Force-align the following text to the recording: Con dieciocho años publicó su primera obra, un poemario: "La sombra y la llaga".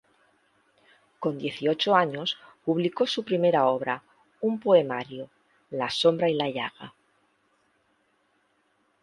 Con 1.19 1.37
dieciocho 1.37 1.95
años 1.95 2.35
publicó 2.65 3.05
su 3.05 3.23
primera 3.23 3.67
obra, 3.67 4.01
un 4.39 4.59
poemario: 4.59 5.29
"La 5.69 5.91
sombra 5.91 6.27
y 6.27 6.33
la 6.33 6.49
llaga". 6.49 6.95